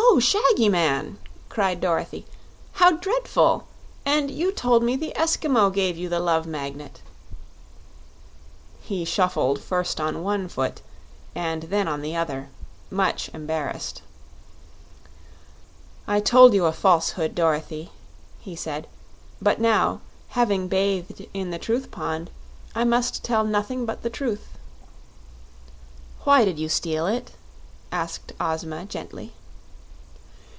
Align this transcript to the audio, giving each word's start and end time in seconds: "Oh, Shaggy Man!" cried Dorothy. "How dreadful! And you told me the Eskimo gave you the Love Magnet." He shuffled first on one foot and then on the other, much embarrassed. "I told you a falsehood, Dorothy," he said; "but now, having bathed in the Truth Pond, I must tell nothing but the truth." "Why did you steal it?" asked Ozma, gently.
"Oh, 0.00 0.20
Shaggy 0.20 0.68
Man!" 0.68 1.18
cried 1.48 1.80
Dorothy. 1.80 2.24
"How 2.74 2.92
dreadful! 2.92 3.66
And 4.06 4.30
you 4.30 4.52
told 4.52 4.82
me 4.84 4.94
the 4.94 5.12
Eskimo 5.16 5.70
gave 5.72 5.96
you 5.96 6.08
the 6.08 6.20
Love 6.20 6.46
Magnet." 6.46 7.02
He 8.80 9.04
shuffled 9.04 9.60
first 9.60 10.00
on 10.00 10.22
one 10.22 10.46
foot 10.48 10.82
and 11.34 11.64
then 11.64 11.88
on 11.88 12.00
the 12.02 12.14
other, 12.14 12.48
much 12.90 13.28
embarrassed. 13.34 14.02
"I 16.06 16.20
told 16.20 16.54
you 16.54 16.64
a 16.66 16.72
falsehood, 16.72 17.34
Dorothy," 17.34 17.90
he 18.38 18.54
said; 18.54 18.86
"but 19.42 19.60
now, 19.60 20.00
having 20.30 20.68
bathed 20.68 21.26
in 21.34 21.50
the 21.50 21.58
Truth 21.58 21.90
Pond, 21.90 22.30
I 22.74 22.84
must 22.84 23.24
tell 23.24 23.44
nothing 23.44 23.84
but 23.84 24.02
the 24.02 24.10
truth." 24.10 24.50
"Why 26.22 26.44
did 26.44 26.58
you 26.58 26.68
steal 26.68 27.06
it?" 27.08 27.32
asked 27.90 28.32
Ozma, 28.40 28.84
gently. 28.84 29.32